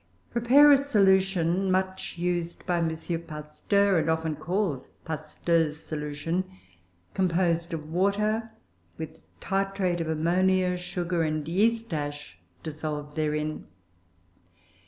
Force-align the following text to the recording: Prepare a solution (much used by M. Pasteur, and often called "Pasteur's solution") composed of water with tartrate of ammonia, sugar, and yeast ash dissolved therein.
Prepare 0.31 0.71
a 0.71 0.77
solution 0.79 1.69
(much 1.71 2.17
used 2.17 2.65
by 2.65 2.77
M. 2.79 2.89
Pasteur, 3.27 3.99
and 3.99 4.09
often 4.09 4.35
called 4.35 4.87
"Pasteur's 5.05 5.79
solution") 5.79 6.45
composed 7.13 7.71
of 7.71 7.87
water 7.91 8.49
with 8.97 9.19
tartrate 9.39 10.01
of 10.01 10.09
ammonia, 10.09 10.75
sugar, 10.75 11.21
and 11.21 11.47
yeast 11.47 11.93
ash 11.93 12.39
dissolved 12.63 13.15
therein. 13.15 13.67